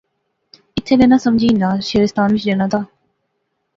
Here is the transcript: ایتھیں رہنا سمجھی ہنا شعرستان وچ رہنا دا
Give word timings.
ایتھیں 0.75 0.97
رہنا 0.99 1.17
سمجھی 1.25 1.47
ہنا 1.53 1.69
شعرستان 1.89 2.27
وچ 2.33 2.43
رہنا 2.47 2.65
دا 2.71 2.81